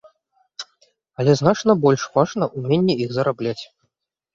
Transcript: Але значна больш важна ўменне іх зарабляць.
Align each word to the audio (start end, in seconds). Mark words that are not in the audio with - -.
Але 1.21 1.31
значна 1.43 1.77
больш 1.85 2.09
важна 2.19 2.51
ўменне 2.59 2.93
іх 3.07 3.19
зарабляць. 3.23 3.61